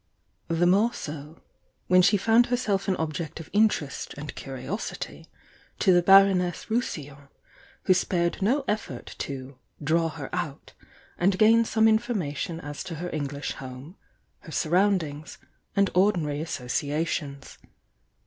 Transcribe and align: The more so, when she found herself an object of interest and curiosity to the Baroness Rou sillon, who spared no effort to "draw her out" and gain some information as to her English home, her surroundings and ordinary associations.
The 0.47 0.65
more 0.65 0.95
so, 0.95 1.43
when 1.85 2.01
she 2.01 2.17
found 2.17 2.47
herself 2.47 2.87
an 2.87 2.95
object 2.95 3.39
of 3.39 3.51
interest 3.53 4.15
and 4.17 4.33
curiosity 4.33 5.27
to 5.77 5.93
the 5.93 6.01
Baroness 6.01 6.71
Rou 6.71 6.81
sillon, 6.81 7.27
who 7.83 7.93
spared 7.93 8.41
no 8.41 8.65
effort 8.67 9.13
to 9.19 9.59
"draw 9.79 10.09
her 10.09 10.33
out" 10.35 10.73
and 11.19 11.37
gain 11.37 11.65
some 11.65 11.87
information 11.87 12.59
as 12.61 12.83
to 12.85 12.95
her 12.95 13.11
English 13.13 13.51
home, 13.51 13.95
her 14.39 14.51
surroundings 14.51 15.37
and 15.75 15.91
ordinary 15.93 16.41
associations. 16.41 17.59